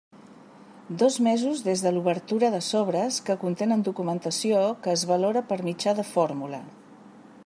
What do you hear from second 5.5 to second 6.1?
per mitjà